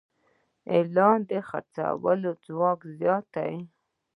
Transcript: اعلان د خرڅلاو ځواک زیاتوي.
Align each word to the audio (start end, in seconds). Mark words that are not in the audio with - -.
اعلان 0.75 1.19
د 1.29 1.31
خرڅلاو 1.47 1.95
ځواک 2.45 2.79
زیاتوي. 2.99 3.61